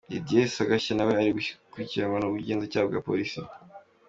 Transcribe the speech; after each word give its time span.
Didier 0.09 0.47
Sagashya 0.55 0.93
na 0.95 1.05
we 1.07 1.13
ari 1.19 1.31
gukurikiranwa 1.37 2.17
n’ubugenzacyaha 2.19 2.85
bwa 2.89 3.03
Polisi. 3.07 3.39